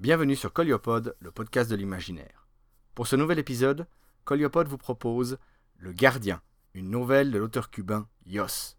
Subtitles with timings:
[0.00, 2.48] Bienvenue sur Coliopod, le podcast de l'imaginaire.
[2.94, 3.86] Pour ce nouvel épisode,
[4.24, 5.36] Coliopod vous propose
[5.76, 6.40] Le Gardien,
[6.72, 8.78] une nouvelle de l'auteur cubain Yos.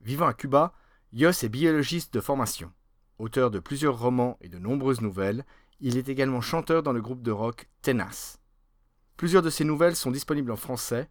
[0.00, 0.74] Vivant à Cuba,
[1.12, 2.72] Yos est biologiste de formation.
[3.20, 5.44] Auteur de plusieurs romans et de nombreuses nouvelles,
[5.78, 8.38] il est également chanteur dans le groupe de rock Tenas.
[9.16, 11.08] Plusieurs de ses nouvelles sont disponibles en français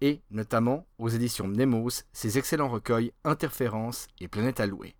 [0.00, 4.96] et, notamment, aux éditions Mnemos, ses excellents recueils Interférences et Planète allouée.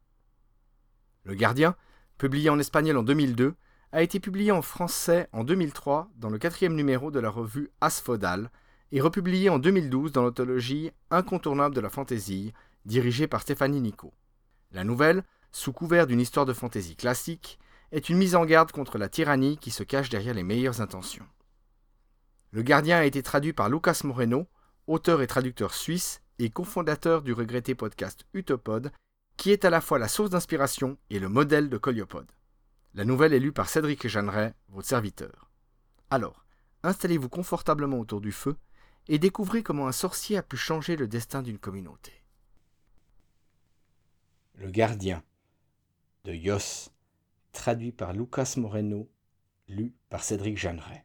[1.24, 1.74] Le Gardien,
[2.18, 3.56] publié en espagnol en 2002,
[3.94, 8.50] a été publié en français en 2003 dans le quatrième numéro de la revue Asphodal
[8.90, 12.52] et republié en 2012 dans l'anthologie Incontournable de la fantaisie,
[12.86, 14.12] dirigée par Stéphanie Nico.
[14.72, 17.60] La nouvelle, sous couvert d'une histoire de fantaisie classique,
[17.92, 21.26] est une mise en garde contre la tyrannie qui se cache derrière les meilleures intentions.
[22.50, 24.48] Le Gardien a été traduit par Lucas Moreno,
[24.88, 28.90] auteur et traducteur suisse et cofondateur du regretté podcast Utopod
[29.36, 32.26] qui est à la fois la source d'inspiration et le modèle de Coliopode.
[32.94, 35.50] La nouvelle est lue par Cédric Jeanneret, votre serviteur.
[36.10, 36.44] Alors,
[36.82, 38.56] installez-vous confortablement autour du feu
[39.08, 42.12] et découvrez comment un sorcier a pu changer le destin d'une communauté.
[44.54, 45.22] Le gardien
[46.24, 46.90] de Yos,
[47.52, 49.10] traduit par Lucas Moreno,
[49.68, 51.04] lu par Cédric Jeanneret.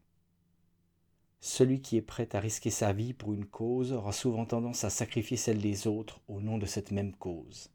[1.41, 4.89] Celui qui est prêt à risquer sa vie pour une cause aura souvent tendance à
[4.89, 7.72] sacrifier celle des autres au nom de cette même cause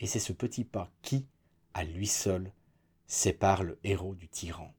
[0.00, 1.26] et c'est ce petit pas qui,
[1.74, 2.52] à lui seul,
[3.12, 4.72] sépare le héros du tyran.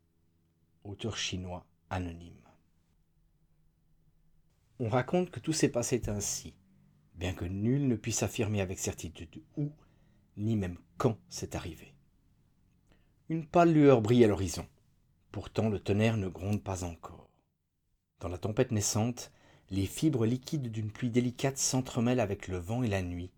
[0.85, 2.47] Auteur chinois anonyme.
[4.79, 6.53] On raconte que tout s'est passé ainsi,
[7.15, 9.73] bien que nul ne puisse affirmer avec certitude où,
[10.37, 11.93] ni même quand c'est arrivé.
[13.27, 14.65] Une pâle lueur brille à l'horizon.
[15.33, 17.29] Pourtant le tonnerre ne gronde pas encore.
[18.21, 19.33] Dans la tempête naissante,
[19.71, 23.33] les fibres liquides d'une pluie délicate s'entremêlent avec le vent et la nuit,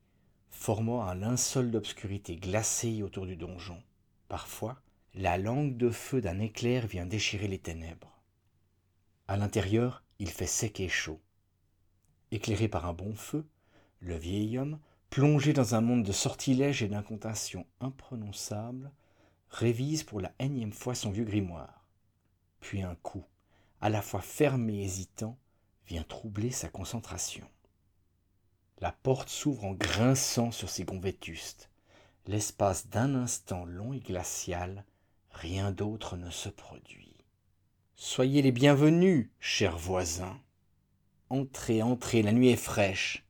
[0.52, 3.82] formant un linceul d'obscurité glacée autour du donjon.
[4.28, 4.83] Parfois,
[5.16, 8.20] la langue de feu d'un éclair vient déchirer les ténèbres.
[9.28, 11.22] À l'intérieur, il fait sec et chaud.
[12.32, 13.48] Éclairé par un bon feu,
[14.00, 14.80] le vieil homme,
[15.12, 18.92] plongé dans un monde de sortilèges et d'incantations imprononçables,
[19.50, 21.88] révise pour la énième fois son vieux grimoire.
[22.60, 23.24] Puis un coup,
[23.82, 25.38] à la fois ferme et hésitant,
[25.86, 27.48] vient troubler sa concentration.
[28.80, 31.70] La porte s'ouvre en grinçant sur ses gonds vétustes.
[32.26, 34.86] L'espace d'un instant long et glacial,
[35.34, 37.16] rien d'autre ne se produit.
[37.96, 40.40] Soyez les bienvenus, chers voisins.
[41.30, 43.26] Entrez, entrez, la nuit est fraîche,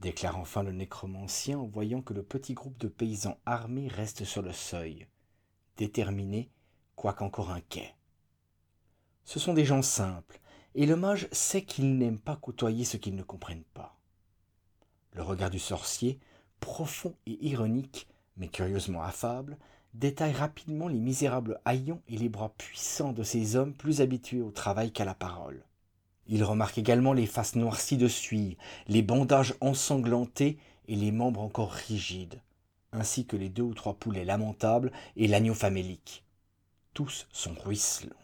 [0.00, 4.42] déclare enfin le nécromancien en voyant que le petit groupe de paysans armés reste sur
[4.42, 5.06] le seuil,
[5.76, 6.50] déterminé,
[6.94, 7.94] quoiqu'encore inquiet.
[9.24, 10.40] Ce sont des gens simples,
[10.74, 13.98] et le mage sait qu'ils n'aiment pas côtoyer ce qu'ils ne comprennent pas.
[15.12, 16.20] Le regard du sorcier,
[16.60, 19.58] profond et ironique, mais curieusement affable,
[19.94, 24.50] détaille rapidement les misérables haillons et les bras puissants de ces hommes plus habitués au
[24.50, 25.64] travail qu'à la parole.
[26.26, 28.56] Il remarque également les faces noircies de suie,
[28.86, 32.40] les bandages ensanglantés et les membres encore rigides,
[32.92, 36.24] ainsi que les deux ou trois poulets lamentables et l'agneau famélique.
[36.94, 38.14] Tous sont ruisselants.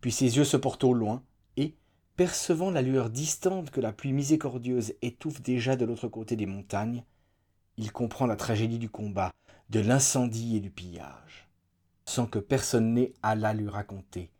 [0.00, 1.22] Puis ses yeux se portent au loin,
[2.20, 7.02] percevant la lueur distante que la pluie miséricordieuse étouffe déjà de l'autre côté des montagnes,
[7.78, 9.30] il comprend la tragédie du combat,
[9.70, 11.48] de l'incendie et du pillage.
[12.04, 14.32] Sans que personne n'ait à la lui raconter,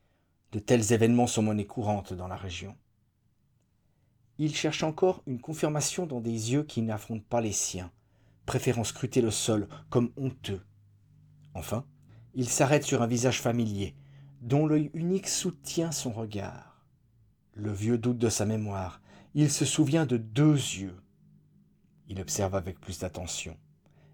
[0.50, 2.76] de tels événements sont monnaie courante dans la région.
[4.38, 7.92] Il cherche encore une confirmation dans des yeux qui n'affrontent pas les siens,
[8.44, 10.62] préférant scruter le sol comme honteux.
[11.54, 11.84] Enfin,
[12.34, 13.94] il s'arrête sur un visage familier,
[14.40, 16.84] dont l'œil unique soutient son regard.
[17.54, 19.00] Le vieux doute de sa mémoire.
[19.34, 21.00] Il se souvient de deux yeux.
[22.08, 23.56] Il observe avec plus d'attention.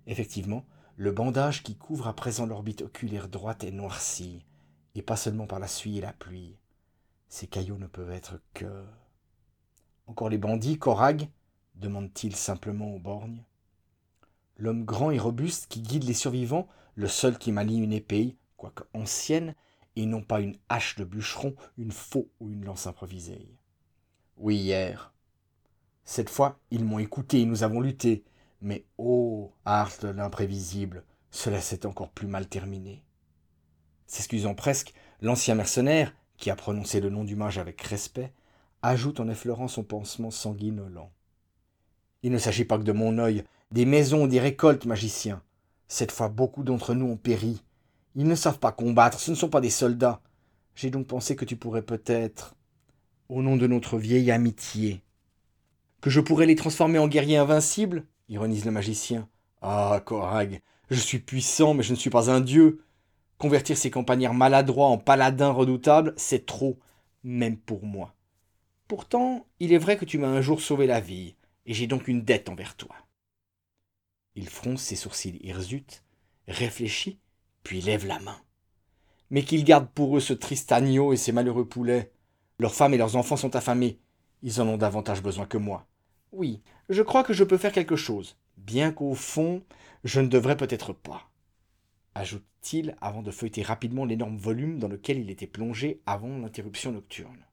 [0.06, 0.66] Effectivement,
[0.96, 4.44] le bandage qui couvre à présent l'orbite oculaire droite est noirci,
[4.94, 6.56] et pas seulement par la suie et la pluie.
[7.28, 8.84] Ces caillots ne peuvent être que.
[10.06, 11.28] Encore les bandits, Corag
[11.74, 13.44] demande-t-il simplement aux borgnes.
[14.56, 18.84] L'homme grand et robuste qui guide les survivants, le seul qui manie une épée, quoique
[18.94, 19.54] ancienne,
[19.96, 23.54] et non pas une hache de bûcheron, une faux ou une lance improvisée.
[24.38, 25.12] Oui, hier.
[26.04, 28.24] Cette fois, ils m'ont écouté et nous avons lutté.
[28.60, 33.02] Mais oh, art de l'imprévisible, cela s'est encore plus mal terminé.
[34.06, 38.32] S'excusant presque, l'ancien mercenaire, qui a prononcé le nom du mage avec respect,
[38.82, 41.10] ajoute en effleurant son pansement sanguinolent.
[42.22, 45.42] Il ne s'agit pas que de mon œil, des maisons, des récoltes, magicien.
[45.88, 47.62] Cette fois, beaucoup d'entre nous ont péri,
[48.14, 50.20] ils ne savent pas combattre, ce ne sont pas des soldats.
[50.74, 52.54] J'ai donc pensé que tu pourrais peut-être,
[53.28, 55.02] au nom de notre vieille amitié,
[56.00, 59.28] que je pourrais les transformer en guerriers invincibles ironise le magicien.
[59.62, 62.84] Ah, Korag, je suis puissant, mais je ne suis pas un dieu.
[63.38, 66.78] Convertir ces campagnards maladroits en paladins redoutables, c'est trop,
[67.22, 68.14] même pour moi.
[68.88, 71.34] Pourtant, il est vrai que tu m'as un jour sauvé la vie,
[71.66, 72.94] et j'ai donc une dette envers toi.
[74.36, 76.04] Il fronce ses sourcils hirsutes,
[76.46, 77.18] réfléchit,
[77.62, 78.38] puis lève la main.
[79.30, 82.12] Mais qu'ils gardent pour eux ce triste agneau et ces malheureux poulets.
[82.58, 83.98] Leurs femmes et leurs enfants sont affamés.
[84.42, 85.86] Ils en ont davantage besoin que moi.
[86.36, 86.60] Oui,
[86.90, 89.62] je crois que je peux faire quelque chose, bien qu'au fond,
[90.04, 91.30] je ne devrais peut-être pas
[92.16, 97.44] ajoute-t-il avant de feuilleter rapidement l'énorme volume dans lequel il était plongé avant l'interruption nocturne.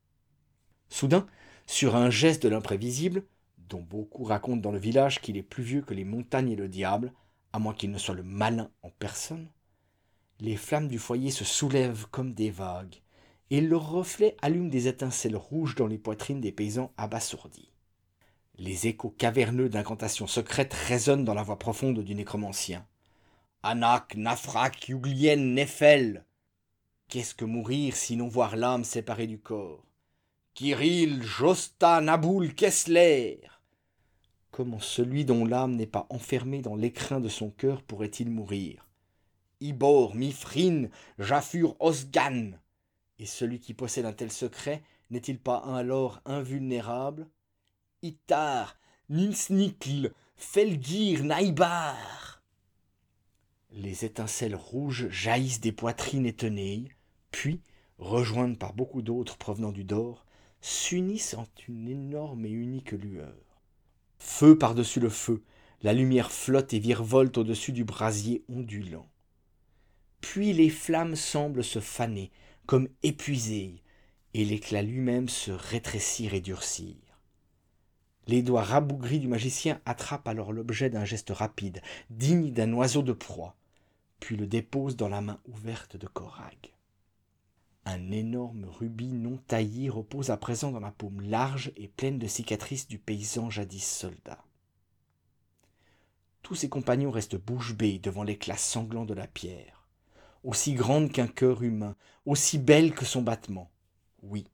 [0.88, 1.27] Soudain,
[1.68, 3.24] sur un geste de l'imprévisible,
[3.69, 6.69] dont beaucoup racontent dans le village qu'il est plus vieux que les montagnes et le
[6.69, 7.12] diable,
[7.51, 9.50] à moins qu'il ne soit le malin en personne,
[10.39, 13.01] les flammes du foyer se soulèvent comme des vagues,
[13.50, 17.72] et leurs reflets allument des étincelles rouges dans les poitrines des paysans abasourdis.
[18.59, 22.85] Les échos caverneux d'incantations secrètes résonnent dans la voix profonde du nécromancien.
[23.63, 26.23] Anak, Nafrak, Yuglien, Nefel.
[27.09, 29.83] Qu'est-ce que mourir sinon voir l'âme séparée du corps?
[30.53, 33.39] Kirill, Josta, Naboul, Kessler.
[34.51, 38.88] Comment celui dont l'âme n'est pas enfermée dans l'écrin de son cœur pourrait-il mourir?
[39.61, 42.51] Ibor, Mifrin, Jafur, Osgan.
[43.17, 47.27] Et celui qui possède un tel secret n'est-il pas alors invulnérable?
[48.03, 48.77] Itar,
[49.09, 52.33] Ninsnikl, Felgir, Naïbar
[53.75, 56.89] les étincelles rouges jaillissent des poitrines étonnées,
[57.31, 57.61] puis,
[57.97, 60.25] rejointes par beaucoup d'autres provenant du dor,
[60.61, 63.61] s'unissent en une énorme et unique lueur.
[64.19, 65.44] Feu par-dessus le feu,
[65.81, 69.09] la lumière flotte et virevolte au-dessus du brasier ondulant.
[70.21, 72.31] Puis les flammes semblent se faner,
[72.65, 73.81] comme épuisées,
[74.33, 76.95] et l'éclat lui-même se rétrécir et durcir.
[78.27, 83.13] Les doigts rabougris du magicien attrapent alors l'objet d'un geste rapide, digne d'un oiseau de
[83.13, 83.55] proie
[84.23, 86.71] puis le dépose dans la main ouverte de Korag.
[87.83, 92.27] Un énorme rubis non taillé repose à présent dans la paume large et pleine de
[92.27, 94.41] cicatrices du paysan jadis soldat.
[96.41, 99.89] Tous ses compagnons restent bouche bée devant l'éclat sanglant de la pierre,
[100.45, 103.69] aussi grande qu'un cœur humain, aussi belle que son battement.
[104.21, 104.47] Oui,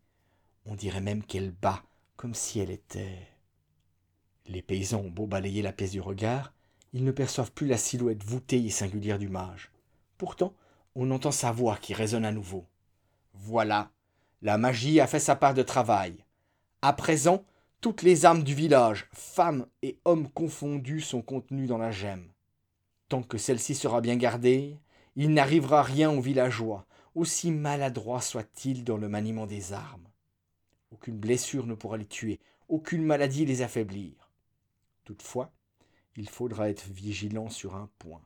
[0.65, 1.83] on dirait même qu'elle bat,
[2.15, 3.19] comme si elle était.
[4.47, 6.53] Les paysans ont beau balayer la pièce du regard,
[6.93, 9.71] ils ne perçoivent plus la silhouette voûtée et singulière du mage.
[10.17, 10.53] Pourtant,
[10.95, 12.65] on entend sa voix qui résonne à nouveau.
[13.33, 13.91] Voilà,
[14.41, 16.25] la magie a fait sa part de travail.
[16.81, 17.43] À présent,
[17.81, 22.27] toutes les âmes du village, femmes et hommes confondus, sont contenues dans la gemme.
[23.07, 24.77] Tant que celle-ci sera bien gardée,
[25.15, 30.07] il n'arrivera rien aux villageois, aussi maladroits soient-ils dans le maniement des armes.
[30.91, 34.28] Aucune blessure ne pourra les tuer, aucune maladie les affaiblir.
[35.09, 35.51] Toutefois,
[36.17, 38.21] il faudra être vigilant sur un point.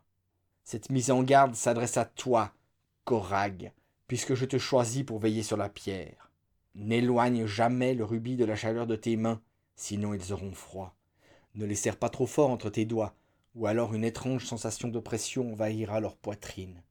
[0.65, 2.51] Cette mise en garde s'adresse à toi,
[3.05, 3.71] Korag,
[4.07, 6.29] puisque je te choisis pour veiller sur la pierre.
[6.75, 9.41] N'éloigne jamais le rubis de la chaleur de tes mains,
[9.77, 10.93] sinon ils auront froid.
[11.55, 13.15] Ne les serre pas trop fort entre tes doigts,
[13.55, 16.83] ou alors une étrange sensation d'oppression envahira leur poitrine.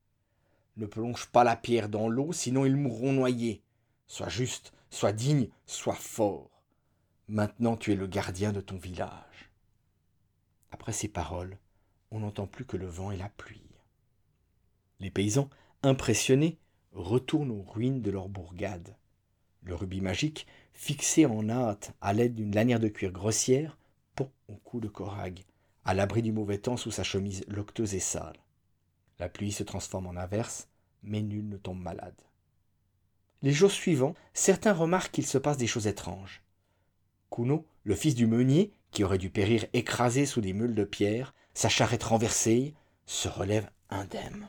[0.79, 3.63] Ne plonge pas la pierre dans l'eau, sinon ils mourront noyés.
[4.07, 6.63] Sois juste, sois digne, sois fort.
[7.29, 9.52] Maintenant tu es le gardien de ton village.
[10.73, 11.59] Après ces paroles,
[12.11, 13.63] on n'entend plus que le vent et la pluie.
[15.01, 15.49] Les paysans,
[15.83, 16.59] impressionnés,
[16.93, 18.97] retournent aux ruines de leur bourgade.
[19.63, 23.79] Le rubis magique, fixé en hâte à l'aide d'une lanière de cuir grossière,
[24.17, 25.45] pond au cou de Korag,
[25.85, 28.39] à l'abri du mauvais temps sous sa chemise locteuse et sale.
[29.19, 30.69] La pluie se transforme en averse,
[31.03, 32.21] mais nul ne tombe malade.
[33.43, 36.43] Les jours suivants, certains remarquent qu'il se passe des choses étranges.
[37.31, 41.35] Kuno, le fils du meunier, qui aurait dû périr écrasé sous des meules de pierre,
[41.55, 42.75] sa charrette renversée,
[43.07, 44.49] se relève indemne.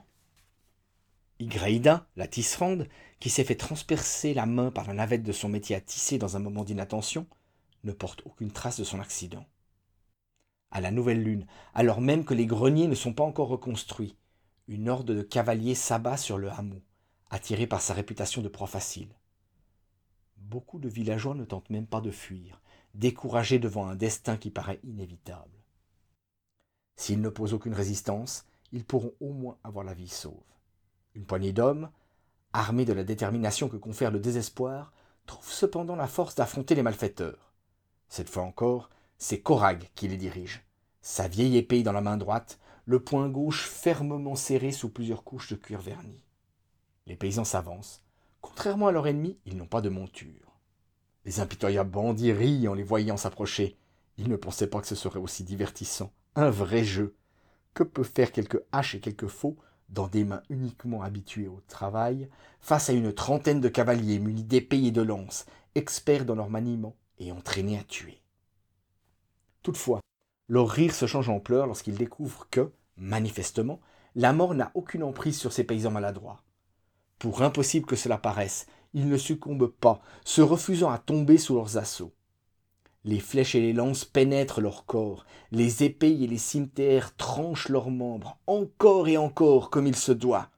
[1.40, 2.88] Igreida, la tisserande,
[3.20, 6.38] qui s'est fait transpercer la main par la navette de son métier à tisser dans
[6.38, 7.28] un moment d'inattention,
[7.84, 9.46] ne porte aucune trace de son accident.
[10.72, 14.16] À la nouvelle lune, alors même que les greniers ne sont pas encore reconstruits,
[14.68, 16.82] une horde de cavaliers s'abat sur le hameau,
[17.30, 19.10] attirés par sa réputation de proie facile.
[20.38, 22.62] Beaucoup de villageois ne tentent même pas de fuir,
[22.94, 25.64] découragés devant un destin qui paraît inévitable.
[26.96, 30.44] S'ils n'opposent aucune résistance, ils pourront au moins avoir la vie sauve.
[31.16, 31.90] Une poignée d'hommes,
[32.54, 34.94] armés de la détermination que confère le désespoir,
[35.26, 37.54] trouvent cependant la force d'affronter les malfaiteurs.
[38.10, 40.66] Cette fois encore, c'est Korag qui les dirige.
[41.02, 45.50] Sa vieille épée dans la main droite, le poing gauche fermement serré sous plusieurs couches
[45.50, 46.24] de cuir verni.
[47.06, 48.02] Les paysans s'avancent.
[48.42, 50.53] Contrairement à leurs ennemis, ils n'ont pas de monture.
[51.26, 53.78] Les impitoyables bandits rient en les voyant s'approcher.
[54.18, 56.12] Ils ne pensaient pas que ce serait aussi divertissant.
[56.36, 57.16] Un vrai jeu.
[57.74, 59.58] Que peut faire quelques haches et quelques faux
[59.90, 64.84] dans des mains uniquement habituées au travail, face à une trentaine de cavaliers munis d'épées
[64.84, 68.22] et de lances, experts dans leur maniement et entraînés à tuer.
[69.62, 70.02] Toutefois,
[70.50, 73.80] leur rire se change en pleurs lorsqu'ils découvrent que, manifestement,
[74.16, 76.44] la mort n'a aucune emprise sur ces paysans maladroits.
[77.20, 81.78] Pour impossible que cela paraisse, ils ne succombent pas, se refusant à tomber sous leurs
[81.78, 82.14] assauts.
[83.06, 87.90] Les flèches et les lances pénètrent leur corps, les épées et les cimeterres tranchent leurs
[87.90, 90.50] membres, encore et encore comme il se doit.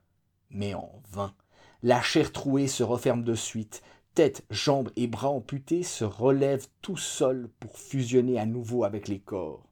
[0.51, 1.34] Mais en vain.
[1.82, 3.82] La chair trouée se referme de suite,
[4.13, 9.20] tête, jambes et bras amputés se relèvent tout seuls pour fusionner à nouveau avec les
[9.20, 9.68] corps.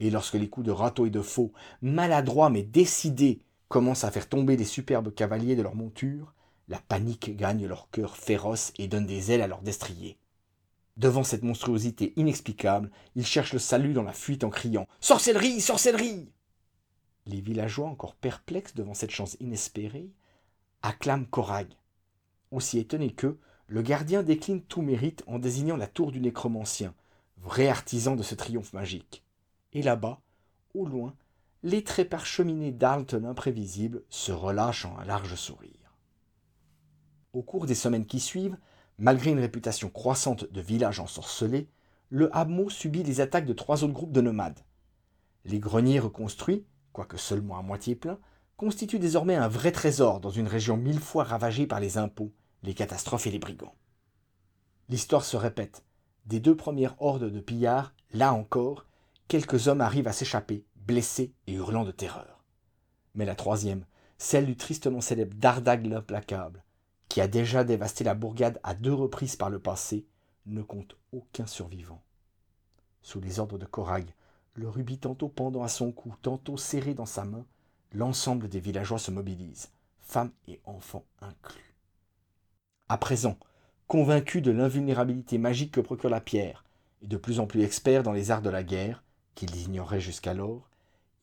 [0.00, 4.28] Et lorsque les coups de râteau et de faux, maladroits mais décidés, commencent à faire
[4.28, 6.34] tomber les superbes cavaliers de leur monture,
[6.68, 10.18] la panique gagne leur cœur féroce et donne des ailes à leurs destriers.
[10.96, 16.32] Devant cette monstruosité inexplicable, ils cherchent le salut dans la fuite en criant Sorcellerie Sorcellerie
[17.26, 20.10] Les villageois, encore perplexes devant cette chance inespérée,
[20.82, 21.68] acclament Korag.
[22.50, 26.94] Aussi étonné qu'eux, le gardien décline tout mérite en désignant la tour du nécromancien,
[27.36, 29.22] vrai artisan de ce triomphe magique.
[29.72, 30.20] Et là-bas,
[30.74, 31.14] au loin,
[31.62, 35.87] les traits parcheminés d'Arlton imprévisible se relâchent en un large sourire.
[37.34, 38.56] Au cours des semaines qui suivent,
[38.98, 41.68] malgré une réputation croissante de village ensorcelé,
[42.08, 44.60] le hameau subit les attaques de trois autres groupes de nomades.
[45.44, 48.18] Les greniers reconstruits, quoique seulement à moitié pleins,
[48.56, 52.32] constituent désormais un vrai trésor dans une région mille fois ravagée par les impôts,
[52.62, 53.74] les catastrophes et les brigands.
[54.88, 55.84] L'histoire se répète.
[56.24, 58.86] Des deux premières hordes de pillards, là encore,
[59.28, 62.42] quelques hommes arrivent à s'échapper, blessés et hurlant de terreur.
[63.14, 63.84] Mais la troisième,
[64.16, 66.64] celle du tristement célèbre Dardag l'implacable,
[67.08, 70.06] qui a déjà dévasté la bourgade à deux reprises par le passé,
[70.46, 72.02] ne compte aucun survivant.
[73.02, 74.12] Sous les ordres de Korag,
[74.54, 77.46] le rubis tantôt pendant à son cou, tantôt serré dans sa main,
[77.92, 81.74] l'ensemble des villageois se mobilisent, femmes et enfants inclus.
[82.88, 83.38] À présent,
[83.86, 86.64] convaincus de l'invulnérabilité magique que procure la pierre,
[87.02, 90.68] et de plus en plus experts dans les arts de la guerre, qu'ils ignoraient jusqu'alors,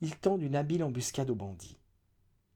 [0.01, 1.77] ils tendent une habile embuscade aux bandits.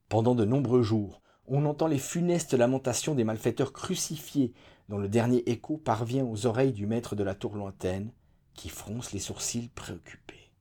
[0.08, 4.54] Pendant de nombreux jours, on entend les funestes lamentations des malfaiteurs crucifiés,
[4.88, 8.12] dont le dernier écho parvient aux oreilles du maître de la tour lointaine,
[8.54, 10.52] qui fronce les sourcils préoccupés.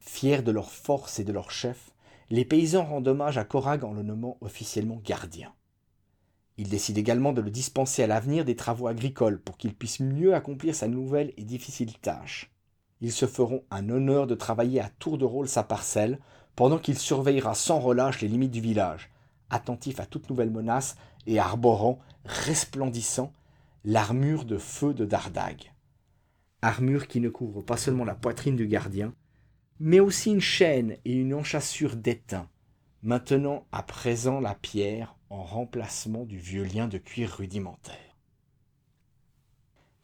[0.00, 1.90] Fiers de leur force et de leur chef,
[2.30, 5.52] les paysans rendent hommage à Korag en le nommant officiellement gardien.
[6.56, 10.34] Ils décident également de le dispenser à l'avenir des travaux agricoles pour qu'il puisse mieux
[10.34, 12.50] accomplir sa nouvelle et difficile tâche.
[13.00, 16.18] Ils se feront un honneur de travailler à tour de rôle sa parcelle,
[16.56, 19.10] pendant qu'il surveillera sans relâche les limites du village,
[19.50, 23.32] attentif à toute nouvelle menace et arborant, resplendissant,
[23.84, 25.72] l'armure de feu de Dardag.
[26.62, 29.14] Armure qui ne couvre pas seulement la poitrine du gardien,
[29.80, 32.48] mais aussi une chaîne et une enchâssure d'étain,
[33.02, 37.96] maintenant à présent la pierre en remplacement du vieux lien de cuir rudimentaire.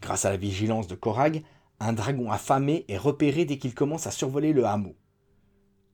[0.01, 1.43] Grâce à la vigilance de Korag,
[1.81, 4.97] un dragon affamé est repéré dès qu'il commence à survoler le hameau.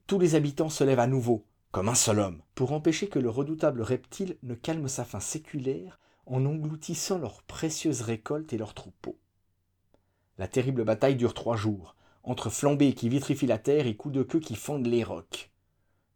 [0.06, 3.30] Tous les habitants se lèvent à nouveau, comme un seul homme, pour empêcher que le
[3.30, 9.18] redoutable reptile ne calme sa faim séculaire en engloutissant leurs précieuses récoltes et leurs troupeaux.
[10.38, 14.22] La terrible bataille dure trois jours, entre flambées qui vitrifient la terre et coups de
[14.22, 15.50] queue qui fendent les rocs.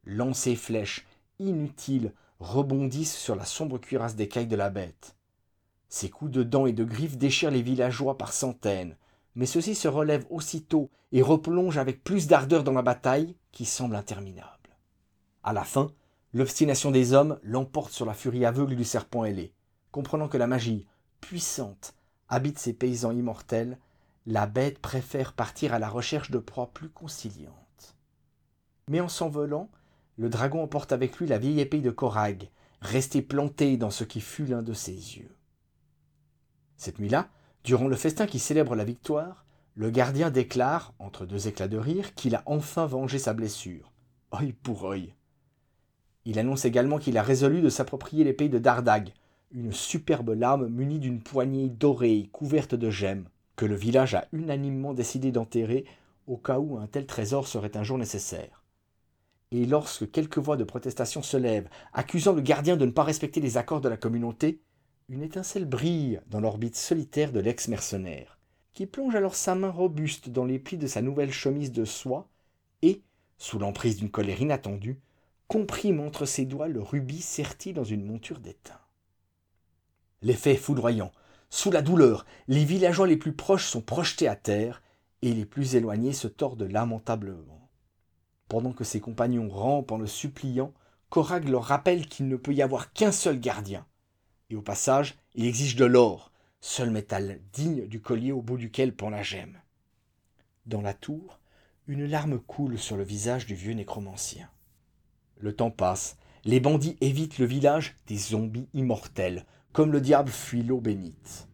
[0.05, 1.07] Lances et flèches,
[1.39, 5.17] inutiles, rebondissent sur la sombre cuirasse d'écailles de la bête.
[5.89, 8.97] Ces coups de dents et de griffes déchirent les villageois par centaines,
[9.37, 13.95] mais ceux-ci se relèvent aussitôt et replongent avec plus d'ardeur dans la bataille qui semble
[13.95, 14.64] interminable.
[15.45, 15.93] À la fin,
[16.33, 19.53] l'obstination des hommes l'emporte sur la furie aveugle du serpent ailé.
[19.93, 20.87] Comprenant que la magie,
[21.21, 21.95] puissante,
[22.31, 23.79] habite ces paysans immortels,
[24.25, 27.95] la bête préfère partir à la recherche de proies plus conciliantes.
[28.89, 29.69] Mais en s'envolant,
[30.17, 32.49] le dragon emporte avec lui la vieille épée de Korag,
[32.81, 35.37] restée plantée dans ce qui fut l'un de ses yeux.
[36.79, 37.29] Cette nuit-là,
[37.65, 42.15] durant le festin qui célèbre la victoire, le gardien déclare, entre deux éclats de rire,
[42.15, 43.93] qu'il a enfin vengé sa blessure.
[44.33, 45.15] Œil pour œil.
[46.25, 49.13] Il annonce également qu'il a résolu de s'approprier l'épée de Dardag,
[49.53, 54.95] une superbe lame munie d'une poignée dorée couverte de gemmes, que le village a unanimement
[54.95, 55.85] décidé d'enterrer
[56.27, 58.65] au cas où un tel trésor serait un jour nécessaire.
[59.53, 63.41] Et lorsque quelques voix de protestation se lèvent, accusant le gardien de ne pas respecter
[63.41, 64.61] les accords de la communauté,
[65.09, 68.39] une étincelle brille dans l'orbite solitaire de l'ex-mercenaire,
[68.73, 72.29] qui plonge alors sa main robuste dans les plis de sa nouvelle chemise de soie
[72.83, 73.03] et,
[73.39, 74.99] sous l'emprise d'une colère inattendue,
[75.55, 78.81] comprime entre ses doigts le rubis serti dans une monture d'étain.
[80.21, 81.13] L'effet foudroyant.
[81.49, 84.83] Sous la douleur, les villageois les plus proches sont projetés à terre
[85.23, 87.71] et les plus éloignés se tordent lamentablement.
[88.49, 90.75] Pendant que ses compagnons rampent en le suppliant,
[91.09, 93.87] Korag leur rappelle qu'il ne peut y avoir qu'un seul gardien.
[94.51, 98.93] Et au passage, il exige de l'or, seul métal digne du collier au bout duquel
[98.93, 99.61] pend la gemme.
[100.67, 101.39] Dans la tour,
[101.87, 104.51] une larme coule sur le visage du vieux nécromancien.
[105.39, 110.63] Le temps passe, les bandits évitent le village des zombies immortels, comme le diable fuit
[110.63, 111.49] l'eau bénite.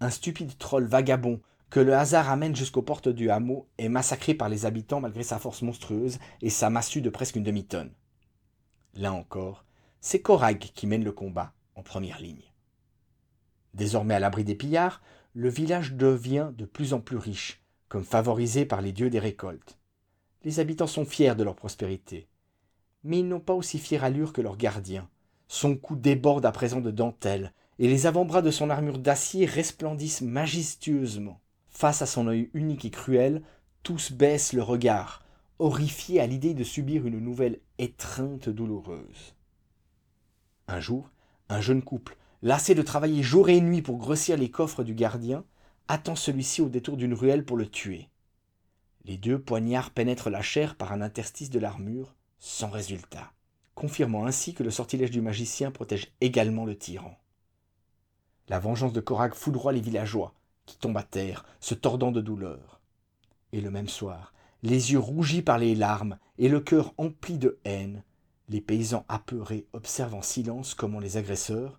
[0.00, 1.40] Un stupide troll vagabond
[1.70, 5.38] que le hasard amène jusqu'aux portes du hameau est massacré par les habitants malgré sa
[5.38, 7.92] force monstrueuse et sa massue de presque une demi-tonne.
[8.94, 9.64] Là encore,
[10.00, 12.52] c'est Korag qui mène le combat en première ligne.
[13.74, 15.00] Désormais à l'abri des pillards,
[15.34, 19.78] le village devient de plus en plus riche, comme favorisé par les dieux des récoltes.
[20.44, 22.28] Les habitants sont fiers de leur prospérité,
[23.04, 25.08] mais ils n'ont pas aussi fière allure que leur gardien.
[25.48, 30.22] Son cou déborde à présent de dentelle, et les avant-bras de son armure d'acier resplendissent
[30.22, 31.40] majestueusement.
[31.68, 33.42] Face à son œil unique et cruel,
[33.82, 35.24] tous baissent le regard,
[35.58, 39.34] horrifiés à l'idée de subir une nouvelle étreinte douloureuse.
[40.68, 41.10] Un jour,
[41.48, 45.44] un jeune couple, lassé de travailler jour et nuit pour grossir les coffres du gardien,
[45.88, 48.08] attend celui-ci au détour d'une ruelle pour le tuer.
[49.04, 53.32] Les deux poignards pénètrent la chair par un interstice de l'armure, sans résultat,
[53.76, 57.16] confirmant ainsi que le sortilège du magicien protège également le tyran.
[58.48, 60.34] La vengeance de Korag foudroie les villageois,
[60.66, 62.80] qui tombent à terre, se tordant de douleur.
[63.52, 64.34] Et le même soir,
[64.64, 68.02] les yeux rougis par les larmes et le cœur empli de haine,
[68.48, 71.78] les paysans apeurés observent en silence comment les agresseurs,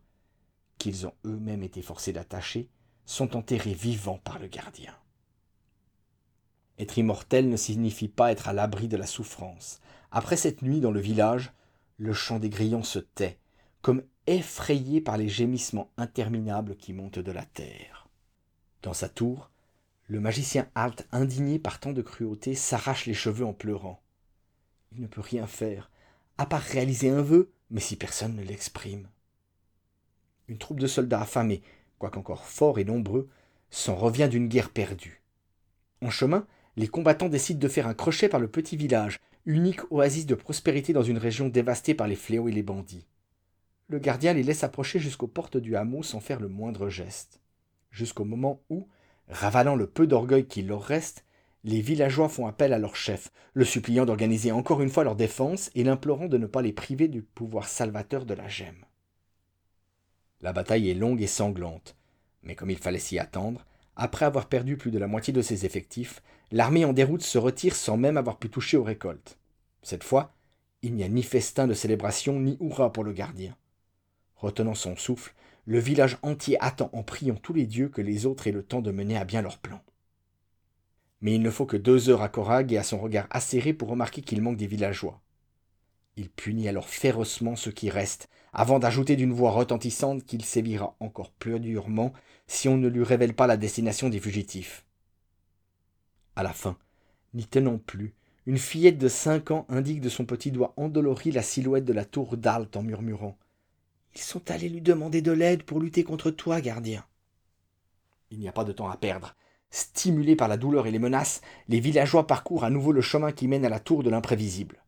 [0.77, 2.69] qu'ils ont eux-mêmes été forcés d'attacher,
[3.05, 4.95] sont enterrés vivants par le gardien.
[6.79, 9.81] Être immortel ne signifie pas être à l'abri de la souffrance.
[10.15, 11.51] Après cette nuit dans le village,
[11.97, 13.39] le chant des grillons se tait,
[13.81, 18.07] comme effrayé par les gémissements interminables qui montent de la terre.
[18.83, 19.49] Dans sa tour,
[20.05, 24.03] le magicien halte, indigné par tant de cruauté, s'arrache les cheveux en pleurant.
[24.91, 25.89] Il ne peut rien faire,
[26.37, 29.07] à part réaliser un vœu, mais si personne ne l'exprime.
[30.47, 31.63] Une troupe de soldats affamés,
[31.97, 33.29] quoiqu'encore forts et nombreux,
[33.71, 35.23] s'en revient d'une guerre perdue.
[36.03, 36.45] En chemin,
[36.75, 40.93] les combattants décident de faire un crochet par le petit village, unique oasis de prospérité
[40.93, 43.07] dans une région dévastée par les fléaux et les bandits.
[43.87, 47.41] Le gardien les laisse approcher jusqu'aux portes du hameau sans faire le moindre geste,
[47.91, 48.87] jusqu'au moment où,
[49.27, 51.25] ravalant le peu d'orgueil qu'il leur reste,
[51.65, 55.71] les villageois font appel à leur chef, le suppliant d'organiser encore une fois leur défense
[55.75, 58.85] et l'implorant de ne pas les priver du pouvoir salvateur de la gemme.
[60.41, 61.95] La bataille est longue et sanglante,
[62.41, 65.65] mais comme il fallait s'y attendre, après avoir perdu plus de la moitié de ses
[65.65, 66.21] effectifs,
[66.53, 69.39] l'armée en déroute se retire sans même avoir pu toucher aux récoltes.
[69.81, 70.35] Cette fois,
[70.83, 73.57] il n'y a ni festin de célébration ni hurrah pour le gardien.
[74.35, 75.33] Retenant son souffle,
[75.65, 78.81] le village entier attend en priant tous les dieux que les autres aient le temps
[78.81, 79.81] de mener à bien leur plan.
[81.21, 83.89] Mais il ne faut que deux heures à Korag et à son regard acéré pour
[83.89, 85.21] remarquer qu'il manque des villageois.
[86.17, 91.31] Il punit alors férocement ceux qui restent, avant d'ajouter d'une voix retentissante qu'il sévira encore
[91.31, 92.13] plus durement
[92.45, 94.85] si on ne lui révèle pas la destination des fugitifs.
[96.35, 96.77] À la fin,
[97.33, 98.13] n'y tenant plus,
[98.45, 102.05] une fillette de cinq ans indique de son petit doigt endolori la silhouette de la
[102.05, 103.37] tour d'Alt en murmurant
[104.15, 107.05] Ils sont allés lui demander de l'aide pour lutter contre toi, gardien.
[108.31, 109.35] Il n'y a pas de temps à perdre.
[109.69, 113.47] Stimulés par la douleur et les menaces, les villageois parcourent à nouveau le chemin qui
[113.47, 114.83] mène à la tour de l'imprévisible.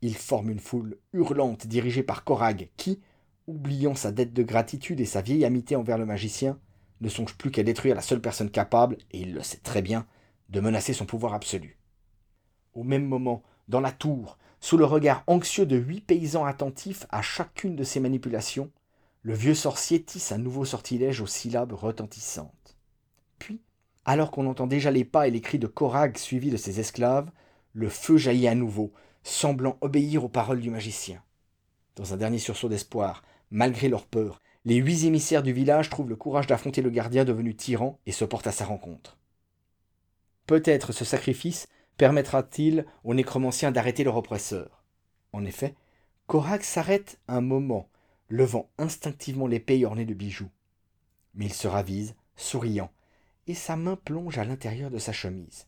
[0.00, 3.00] Il forme une foule hurlante dirigée par Korag qui,
[3.46, 6.58] oubliant sa dette de gratitude et sa vieille amitié envers le magicien,
[7.00, 10.06] ne songe plus qu'à détruire la seule personne capable, et il le sait très bien,
[10.52, 11.78] de menacer son pouvoir absolu.
[12.74, 17.22] Au même moment, dans la tour, sous le regard anxieux de huit paysans attentifs à
[17.22, 18.70] chacune de ses manipulations,
[19.22, 22.76] le vieux sorcier tisse un nouveau sortilège aux syllabes retentissantes.
[23.38, 23.60] Puis,
[24.04, 27.30] alors qu'on entend déjà les pas et les cris de Korag suivis de ses esclaves,
[27.72, 31.22] le feu jaillit à nouveau, semblant obéir aux paroles du magicien.
[31.96, 36.16] Dans un dernier sursaut d'espoir, malgré leur peur, les huit émissaires du village trouvent le
[36.16, 39.18] courage d'affronter le gardien devenu tyran et se portent à sa rencontre.
[40.46, 44.82] Peut-être ce sacrifice permettra-t-il aux nécromanciens d'arrêter leur oppresseur.
[45.32, 45.74] En effet,
[46.26, 47.88] Korak s'arrête un moment,
[48.28, 50.50] levant instinctivement l'épée ornée de bijoux.
[51.34, 52.90] Mais il se ravise, souriant,
[53.46, 55.66] et sa main plonge à l'intérieur de sa chemise.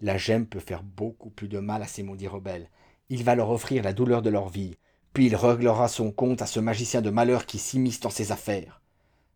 [0.00, 2.70] La gemme peut faire beaucoup plus de mal à ces maudits rebelles,
[3.10, 4.76] il va leur offrir la douleur de leur vie,
[5.12, 8.82] puis il réglera son compte à ce magicien de malheur qui s'immisce dans ses affaires.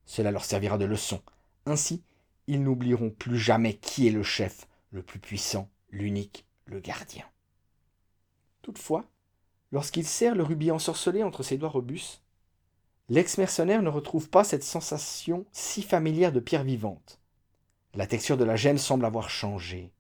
[0.04, 1.20] Cela leur servira de leçon.
[1.66, 2.02] Ainsi,
[2.46, 7.24] ils n'oublieront plus jamais qui est le chef, le plus puissant, l'unique, le gardien.
[8.60, 9.04] Toutefois,
[9.72, 12.22] lorsqu'il serre le rubis ensorcelé entre ses doigts robustes,
[13.08, 17.20] l'ex-mercenaire ne retrouve pas cette sensation si familière de pierre vivante.
[17.94, 19.92] La texture de la gemme semble avoir changé.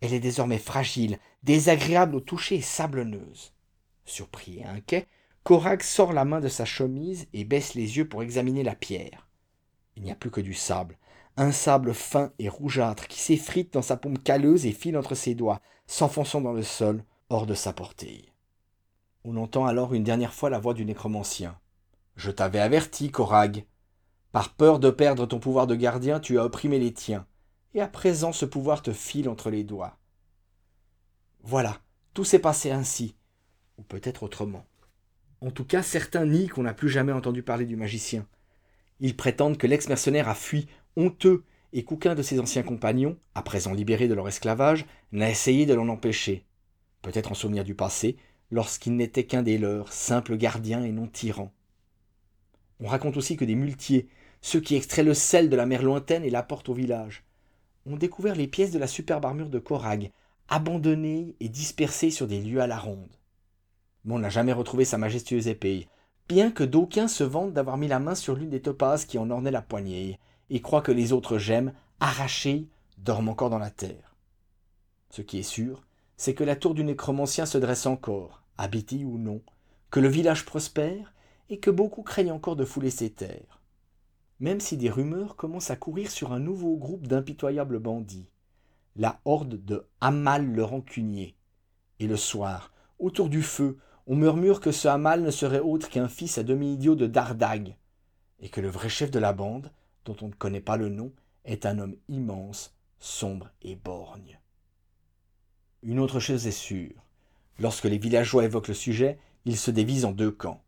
[0.00, 3.52] Elle est désormais fragile, désagréable au toucher et sablonneuse.
[4.04, 5.06] Surpris et inquiet,
[5.44, 9.28] Korak sort la main de sa chemise et baisse les yeux pour examiner la pierre.
[9.96, 10.98] Il n'y a plus que du sable,
[11.36, 15.34] un sable fin et rougeâtre qui s'effrite dans sa paume calleuse et file entre ses
[15.34, 18.32] doigts, s'enfonçant dans le sol, hors de sa portée.
[19.24, 21.58] On entend alors une dernière fois la voix du nécromancien.
[22.16, 23.64] Je t'avais averti, Korag.
[24.32, 27.26] Par peur de perdre ton pouvoir de gardien, tu as opprimé les tiens,
[27.72, 29.96] et à présent ce pouvoir te file entre les doigts.
[31.42, 31.80] Voilà,
[32.14, 33.16] tout s'est passé ainsi,
[33.78, 34.66] ou peut-être autrement.
[35.40, 38.26] En tout cas, certains nient qu'on n'a plus jamais entendu parler du magicien.
[39.00, 43.72] Ils prétendent que l'ex-mercenaire a fui, honteux, et qu'aucun de ses anciens compagnons, à présent
[43.72, 46.44] libérés de leur esclavage, n'a essayé de l'en empêcher.
[47.02, 48.16] Peut-être en souvenir du passé,
[48.50, 51.52] lorsqu'il n'était qu'un des leurs, simple gardien et non tyran.
[52.80, 54.08] On raconte aussi que des muletiers,
[54.40, 57.24] ceux qui extraient le sel de la mer lointaine et l'apportent au village,
[57.86, 60.12] ont découvert les pièces de la superbe armure de Korag,
[60.48, 63.18] abandonnées et dispersées sur des lieux à la ronde.
[64.04, 65.88] Mais on n'a jamais retrouvé sa majestueuse épée,
[66.28, 69.30] bien que d'aucuns se vantent d'avoir mis la main sur l'une des topazes qui en
[69.30, 70.18] ornait la poignée,
[70.50, 74.14] et croient que les autres gemmes, arrachées, dorment encore dans la terre.
[75.10, 75.84] Ce qui est sûr,
[76.16, 79.42] c'est que la tour du nécromancien se dresse encore, habitée ou non,
[79.90, 81.12] que le village prospère,
[81.50, 83.60] et que beaucoup craignent encore de fouler ses terres.
[84.40, 88.30] Même si des rumeurs commencent à courir sur un nouveau groupe d'impitoyables bandits,
[88.96, 91.36] la horde de Hamal le rancunier.
[92.00, 96.08] Et le soir, autour du feu, on murmure que ce Hamal ne serait autre qu'un
[96.08, 97.76] fils à demi-idiot de Dardag,
[98.40, 99.70] et que le vrai chef de la bande,
[100.04, 101.12] dont on ne connaît pas le nom,
[101.44, 104.40] est un homme immense, sombre et borgne.
[105.82, 107.04] Une autre chose est sûre.
[107.58, 110.62] Lorsque les villageois évoquent le sujet, ils se dévisent en deux camps.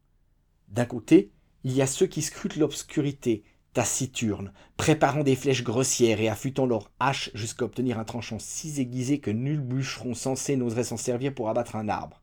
[0.69, 1.33] D'un côté,
[1.65, 6.91] il y a ceux qui scrutent l'obscurité, taciturnes, préparant des flèches grossières et affûtant leurs
[7.01, 11.49] haches jusqu'à obtenir un tranchant si aiguisé que nul bûcheron sensé n'oserait s'en servir pour
[11.49, 12.23] abattre un arbre.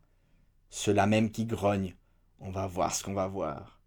[0.70, 1.96] Ceux-là même qui grognent.
[2.40, 3.80] On va voir ce qu'on va voir.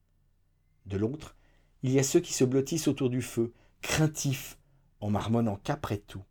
[0.86, 1.36] De l'autre,
[1.82, 4.58] il y a ceux qui se blottissent autour du feu, craintifs,
[5.00, 6.22] en marmonnant qu'après tout,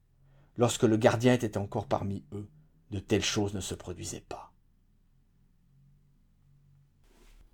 [0.58, 2.48] lorsque le gardien était encore parmi eux,
[2.92, 4.52] de telles choses ne se produisaient pas.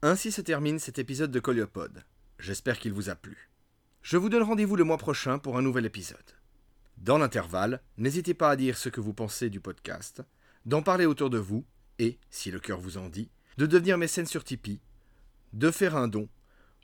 [0.02, 2.04] Ainsi se termine cet épisode de Coliopode.
[2.40, 3.52] J'espère qu'il vous a plu.
[4.02, 6.18] Je vous donne rendez-vous le mois prochain pour un nouvel épisode.
[6.98, 10.24] Dans l'intervalle, n'hésitez pas à dire ce que vous pensez du podcast,
[10.66, 11.66] d'en parler autour de vous
[12.00, 14.82] et, si le cœur vous en dit, de devenir mécène sur Tipeee,
[15.54, 16.28] de faire un don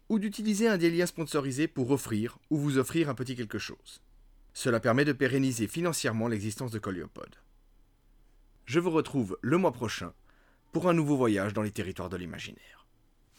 [0.09, 4.01] ou d'utiliser un des liens sponsorisés pour offrir ou vous offrir un petit quelque chose.
[4.53, 7.35] Cela permet de pérenniser financièrement l'existence de Coliopode.
[8.65, 10.13] Je vous retrouve le mois prochain
[10.71, 12.86] pour un nouveau voyage dans les territoires de l'imaginaire.